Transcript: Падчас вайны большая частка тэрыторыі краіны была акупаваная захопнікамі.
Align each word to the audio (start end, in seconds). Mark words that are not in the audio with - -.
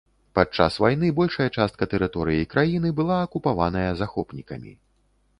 Падчас 0.37 0.75
вайны 0.83 1.09
большая 1.17 1.45
частка 1.57 1.87
тэрыторыі 1.91 2.47
краіны 2.53 2.89
была 3.01 3.17
акупаваная 3.27 3.91
захопнікамі. 4.01 4.73